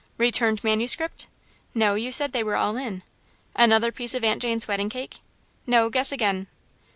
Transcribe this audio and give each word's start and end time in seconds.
"Returned 0.17 0.63
manuscript?" 0.63 1.27
"No, 1.75 1.93
you 1.93 2.11
said 2.11 2.31
they 2.31 2.43
were 2.43 2.55
all 2.55 2.75
in." 2.75 3.03
"Another 3.55 3.91
piece 3.91 4.15
of 4.15 4.23
Aunt 4.23 4.41
Jane's 4.41 4.67
wedding 4.67 4.89
cake?" 4.89 5.19
"No, 5.67 5.91
guess 5.91 6.11
again." 6.11 6.47